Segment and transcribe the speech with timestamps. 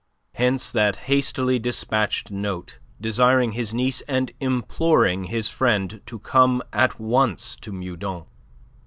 [0.33, 6.99] Hence that hastily dispatched note, desiring his niece and imploring his friend to come at
[6.99, 8.25] once to Meudon.